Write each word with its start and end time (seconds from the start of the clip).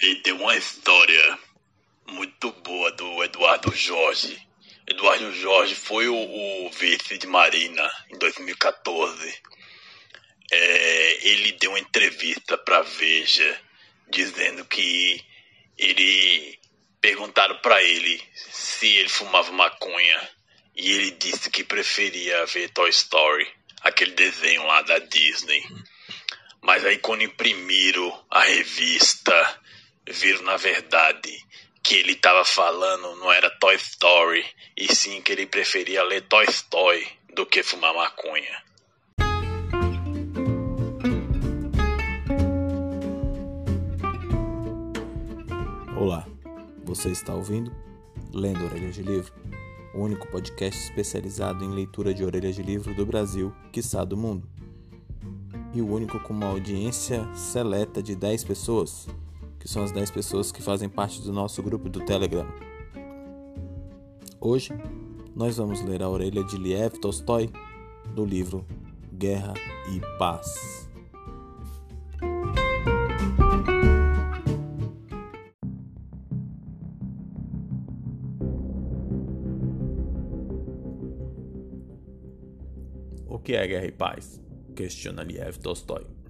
E 0.00 0.16
tem 0.16 0.32
uma 0.32 0.56
história 0.56 1.38
muito 2.06 2.50
boa 2.52 2.90
do 2.92 3.22
Eduardo 3.22 3.74
Jorge. 3.74 4.36
Eduardo 4.86 5.32
Jorge 5.32 5.74
foi 5.74 6.08
o, 6.08 6.16
o 6.16 6.70
vice 6.70 7.18
de 7.18 7.26
Marina 7.26 7.90
em 8.10 8.18
2014. 8.18 9.42
É, 10.50 11.28
ele 11.28 11.52
deu 11.52 11.70
uma 11.70 11.78
entrevista 11.78 12.58
para 12.58 12.82
Veja 12.82 13.60
dizendo 14.08 14.64
que 14.64 15.24
ele 15.78 16.58
perguntaram 17.00 17.56
para 17.58 17.82
ele 17.82 18.22
se 18.34 18.86
ele 18.96 19.08
fumava 19.08 19.50
maconha 19.52 20.30
e 20.74 20.90
ele 20.90 21.10
disse 21.12 21.50
que 21.50 21.64
preferia 21.64 22.46
ver 22.46 22.70
Toy 22.70 22.90
Story, 22.90 23.46
aquele 23.82 24.12
desenho 24.12 24.66
lá 24.66 24.82
da 24.82 24.98
Disney. 24.98 25.62
Mas 26.60 26.84
aí 26.84 26.98
quando 26.98 27.22
imprimiram 27.22 28.24
a 28.30 28.42
revista, 28.42 29.61
viram 30.08 30.42
na 30.42 30.56
verdade 30.56 31.30
que 31.82 31.96
ele 31.96 32.12
estava 32.12 32.44
falando 32.44 33.16
não 33.16 33.32
era 33.32 33.50
Toy 33.58 33.74
Story, 33.76 34.44
e 34.76 34.94
sim 34.94 35.20
que 35.20 35.32
ele 35.32 35.46
preferia 35.46 36.02
ler 36.04 36.22
Toy 36.28 36.44
Story 36.48 37.06
do 37.34 37.44
que 37.44 37.62
fumar 37.62 37.94
maconha. 37.94 38.62
Olá, 45.96 46.26
você 46.84 47.10
está 47.10 47.34
ouvindo 47.34 47.74
Lendo 48.32 48.64
Orelhas 48.64 48.94
de 48.94 49.02
Livro, 49.02 49.32
o 49.94 50.00
único 50.00 50.26
podcast 50.28 50.82
especializado 50.84 51.64
em 51.64 51.74
leitura 51.74 52.14
de 52.14 52.24
orelhas 52.24 52.54
de 52.54 52.62
livro 52.62 52.94
do 52.94 53.04
Brasil, 53.04 53.54
quiçá 53.72 54.04
do 54.04 54.16
mundo. 54.16 54.48
E 55.74 55.80
o 55.80 55.88
único 55.88 56.20
com 56.20 56.32
uma 56.32 56.46
audiência 56.46 57.28
seleta 57.34 58.02
de 58.02 58.14
10 58.14 58.44
pessoas, 58.44 59.08
que 59.62 59.68
são 59.68 59.84
as 59.84 59.92
10 59.92 60.10
pessoas 60.10 60.50
que 60.50 60.60
fazem 60.60 60.88
parte 60.88 61.22
do 61.22 61.32
nosso 61.32 61.62
grupo 61.62 61.88
do 61.88 62.00
Telegram. 62.00 62.44
Hoje, 64.40 64.72
nós 65.36 65.56
vamos 65.56 65.80
ler 65.82 66.02
a 66.02 66.08
orelha 66.08 66.42
de 66.42 66.56
Liev 66.56 66.98
Tolstói 66.98 67.48
do 68.12 68.24
livro 68.24 68.66
Guerra 69.12 69.54
e 69.88 70.00
Paz. 70.18 70.90
O 83.28 83.38
que 83.38 83.54
é 83.54 83.64
guerra 83.64 83.86
e 83.86 83.92
paz? 83.92 84.40
Questiona 84.74 85.22
Liev 85.22 85.56
Tolstói 85.58 86.21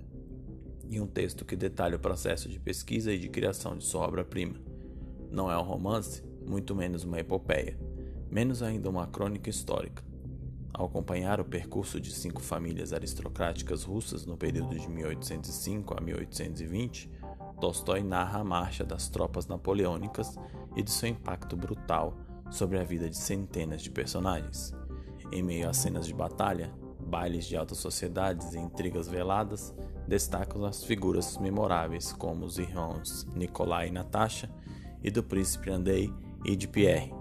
em 0.96 1.00
um 1.00 1.06
texto 1.06 1.44
que 1.44 1.56
detalha 1.56 1.96
o 1.96 2.00
processo 2.00 2.48
de 2.48 2.58
pesquisa 2.58 3.12
e 3.12 3.18
de 3.18 3.28
criação 3.28 3.76
de 3.76 3.84
sua 3.84 4.06
obra-prima. 4.06 4.54
Não 5.30 5.50
é 5.50 5.56
um 5.56 5.62
romance, 5.62 6.22
muito 6.46 6.74
menos 6.74 7.04
uma 7.04 7.18
epopeia, 7.18 7.78
menos 8.30 8.62
ainda 8.62 8.90
uma 8.90 9.06
crônica 9.06 9.48
histórica. 9.48 10.04
Ao 10.72 10.86
acompanhar 10.86 11.40
o 11.40 11.44
percurso 11.44 12.00
de 12.00 12.12
cinco 12.12 12.40
famílias 12.40 12.92
aristocráticas 12.92 13.84
russas 13.84 14.24
no 14.24 14.36
período 14.36 14.78
de 14.78 14.88
1805 14.88 15.94
a 15.96 16.00
1820, 16.00 17.10
Tolstói 17.60 18.02
narra 18.02 18.40
a 18.40 18.44
marcha 18.44 18.84
das 18.84 19.08
tropas 19.08 19.46
napoleônicas 19.46 20.36
e 20.74 20.82
de 20.82 20.90
seu 20.90 21.10
impacto 21.10 21.56
brutal 21.56 22.18
sobre 22.50 22.78
a 22.78 22.84
vida 22.84 23.08
de 23.08 23.16
centenas 23.16 23.82
de 23.82 23.90
personagens. 23.90 24.74
Em 25.30 25.42
meio 25.42 25.68
a 25.68 25.72
cenas 25.72 26.06
de 26.06 26.12
batalha, 26.12 26.72
bailes 27.12 27.44
de 27.44 27.54
altas 27.58 27.76
sociedades 27.76 28.54
e 28.54 28.58
intrigas 28.58 29.06
veladas, 29.06 29.74
destacam 30.08 30.64
as 30.64 30.82
figuras 30.82 31.36
memoráveis 31.36 32.10
como 32.10 32.46
os 32.46 32.58
irmãos 32.58 33.26
Nicolai 33.34 33.88
e 33.88 33.90
Natasha 33.90 34.50
e 35.04 35.10
do 35.10 35.22
príncipe 35.22 35.70
Andrei 35.70 36.10
e 36.42 36.56
de 36.56 36.66
Pierre, 36.66 37.12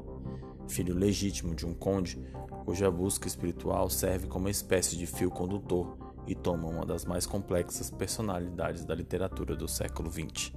filho 0.70 0.96
legítimo 0.96 1.54
de 1.54 1.66
um 1.66 1.74
conde 1.74 2.18
cuja 2.64 2.90
busca 2.90 3.28
espiritual 3.28 3.90
serve 3.90 4.28
como 4.28 4.48
espécie 4.48 4.96
de 4.96 5.06
fio 5.06 5.30
condutor 5.30 5.98
e 6.26 6.34
toma 6.36 6.70
uma 6.70 6.86
das 6.86 7.04
mais 7.04 7.26
complexas 7.26 7.92
personalidades 7.92 8.86
da 8.86 8.96
literatura 8.96 9.58
do 9.58 9.68
século 9.68 10.10
XX. 10.10 10.54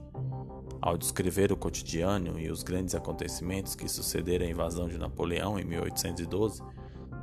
Ao 0.81 0.97
descrever 0.97 1.51
o 1.51 1.57
cotidiano 1.57 2.39
e 2.39 2.49
os 2.53 2.63
grandes 2.63 2.95
acontecimentos 2.95 3.75
que 3.75 3.89
sucederam 3.89 4.47
à 4.47 4.51
invasão 4.51 4.87
de 4.87 4.97
Napoleão 4.97 5.59
em 5.59 5.65
1812, 5.65 6.63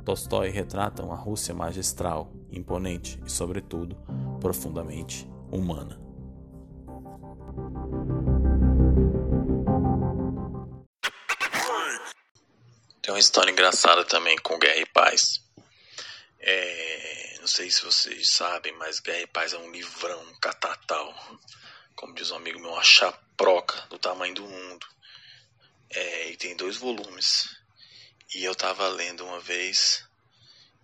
Tolstói 0.04 0.50
retrata 0.50 1.02
uma 1.02 1.14
Rússia 1.14 1.54
magistral, 1.54 2.32
imponente 2.50 3.20
e, 3.24 3.30
sobretudo, 3.30 3.96
profundamente 4.40 5.28
humana. 5.50 6.00
Tem 13.00 13.12
uma 13.12 13.20
história 13.20 13.50
engraçada 13.50 14.04
também 14.04 14.36
com 14.38 14.58
Guerra 14.58 14.80
e 14.80 14.86
Paz. 14.86 15.40
É, 16.40 17.36
não 17.40 17.46
sei 17.46 17.70
se 17.70 17.84
vocês 17.84 18.30
sabem, 18.30 18.72
mas 18.78 18.98
Guerra 18.98 19.22
e 19.22 19.26
Paz 19.28 19.52
é 19.52 19.58
um 19.58 19.70
livrão, 19.70 20.24
catatal. 20.40 21.14
Como 21.94 22.14
diz 22.14 22.30
um 22.30 22.36
amigo 22.36 22.58
meu, 22.58 22.70
uma 22.70 22.82
chaproca 22.82 23.80
do 23.88 23.98
tamanho 23.98 24.34
do 24.34 24.42
mundo. 24.42 24.86
É, 25.90 26.30
e 26.30 26.36
tem 26.36 26.56
dois 26.56 26.76
volumes. 26.76 27.61
E 28.34 28.44
eu 28.44 28.54
tava 28.54 28.88
lendo 28.88 29.26
uma 29.26 29.40
vez 29.40 30.08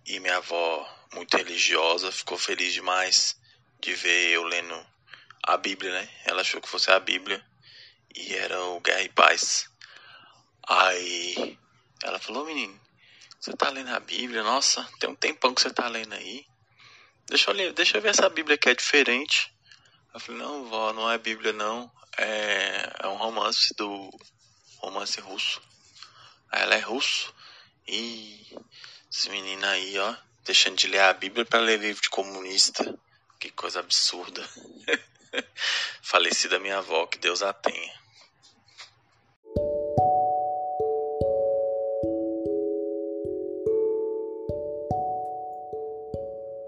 e 0.05 0.19
minha 0.19 0.37
avó, 0.37 0.87
muito 1.13 1.35
religiosa, 1.35 2.11
ficou 2.11 2.37
feliz 2.37 2.73
demais 2.73 3.39
de 3.79 3.93
ver 3.93 4.31
eu 4.31 4.43
lendo 4.43 4.85
a 5.43 5.57
Bíblia, 5.57 5.91
né? 5.91 6.09
Ela 6.25 6.41
achou 6.41 6.61
que 6.61 6.69
fosse 6.69 6.91
a 6.91 6.99
Bíblia 6.99 7.43
e 8.15 8.35
era 8.35 8.61
o 8.65 8.79
Guerra 8.79 9.01
e 9.01 9.09
Paz. 9.09 9.69
Aí 10.67 11.57
ela 12.03 12.19
falou, 12.19 12.45
menino, 12.45 12.79
você 13.39 13.53
tá 13.53 13.69
lendo 13.69 13.89
a 13.89 13.99
Bíblia? 13.99 14.43
Nossa, 14.43 14.87
tem 14.99 15.09
um 15.09 15.15
tempão 15.15 15.53
que 15.53 15.61
você 15.61 15.71
tá 15.71 15.87
lendo 15.87 16.13
aí. 16.13 16.45
Deixa 17.27 17.49
eu, 17.49 17.55
ler, 17.55 17.73
deixa 17.73 17.97
eu 17.97 18.01
ver 18.01 18.09
essa 18.09 18.29
Bíblia 18.29 18.57
que 18.57 18.69
é 18.69 18.75
diferente. 18.75 19.53
Eu 20.13 20.19
falei, 20.19 20.41
não, 20.41 20.65
vó, 20.65 20.93
não 20.93 21.09
é 21.09 21.17
Bíblia 21.17 21.53
não. 21.53 21.91
É, 22.17 22.93
é 22.99 23.07
um 23.07 23.15
romance 23.15 23.73
do 23.75 24.09
romance 24.77 25.19
russo. 25.21 25.61
Aí 26.51 26.61
ela 26.63 26.75
é 26.75 26.79
russo. 26.79 27.33
E 27.91 28.45
esse 29.11 29.31
menino 29.31 29.65
aí, 29.65 29.97
ó, 29.97 30.15
deixando 30.45 30.77
de 30.77 30.85
ler 30.85 30.99
a 30.99 31.13
Bíblia 31.13 31.43
para 31.43 31.59
ler 31.59 31.79
livro 31.79 31.99
de 31.99 32.09
comunista. 32.11 32.95
Que 33.39 33.49
coisa 33.49 33.79
absurda. 33.79 34.47
Falecida 36.03 36.59
minha 36.59 36.77
avó, 36.77 37.07
que 37.07 37.17
Deus 37.17 37.41
a 37.41 37.51
tenha. 37.51 37.99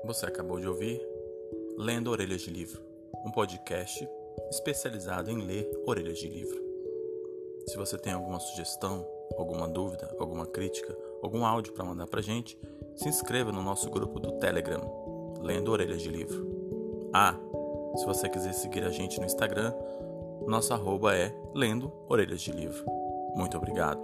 Você 0.06 0.26
acabou 0.26 0.60
de 0.60 0.68
ouvir 0.68 1.00
Lendo 1.78 2.10
Orelhas 2.10 2.42
de 2.42 2.50
Livro, 2.50 2.84
um 3.24 3.32
podcast 3.32 4.10
especializado 4.50 5.30
em 5.30 5.46
ler 5.46 5.70
orelhas 5.86 6.18
de 6.18 6.28
livro. 6.28 6.60
Se 7.68 7.78
você 7.78 7.96
tem 7.96 8.12
alguma 8.12 8.40
sugestão, 8.40 9.08
alguma 9.38 9.68
dúvida, 9.68 10.14
alguma 10.20 10.46
crítica, 10.46 10.96
algum 11.22 11.46
áudio 11.46 11.74
para 11.74 11.86
mandar 11.86 12.08
para 12.08 12.22
gente, 12.22 12.58
se 12.96 13.08
inscreva 13.08 13.52
no 13.52 13.62
nosso 13.62 13.90
grupo 13.90 14.20
do 14.20 14.34
Telegram, 14.40 14.82
Lendo 15.42 15.72
Orelhas 15.72 16.02
de 16.02 16.10
Livro. 16.10 16.48
Ah, 17.14 17.36
se 17.96 18.06
você 18.06 18.30
quiser 18.30 18.54
seguir 18.54 18.84
a 18.84 18.90
gente 18.90 19.20
no 19.20 19.26
Instagram, 19.26 19.74
nosso 20.48 20.74
arroba 20.74 21.16
é 21.16 21.34
Lendo 21.54 21.92
Orelhas 22.08 22.42
de 22.42 22.52
Livro. 22.52 22.86
Muito 23.36 23.58
obrigado. 23.58 24.02